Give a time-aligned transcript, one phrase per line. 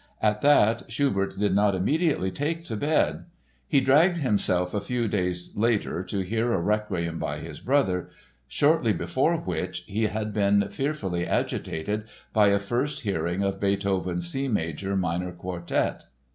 [0.19, 3.25] At that Schubert did not immediately take to bed.
[3.67, 8.09] He dragged himself a few days later to hear a Requiem by his brother,
[8.47, 14.51] shortly before which he had been fearfully agitated by a first hearing of Beethoven's C
[14.75, 16.05] sharp minor Quartet.